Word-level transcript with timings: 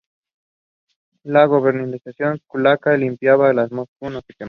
La 1.21 1.45
gobernación 1.45 1.91
de 2.37 2.41
Kaluga 2.51 2.97
limitaba 2.97 3.49
con 3.49 3.55
las 3.55 3.69
de 3.69 3.75
Moscú, 3.75 3.93
Tula, 3.99 4.07
Oriol 4.07 4.17
y 4.17 4.19
Smolensk. 4.23 4.37